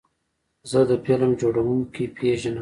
زه 0.71 0.79
د 0.89 0.91
فلم 1.05 1.31
جوړونکي 1.41 2.03
پیژنم. 2.17 2.59